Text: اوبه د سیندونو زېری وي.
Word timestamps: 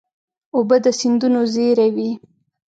اوبه 0.55 0.77
د 0.83 0.87
سیندونو 0.99 1.41
زېری 1.53 1.89
وي. 1.95 2.11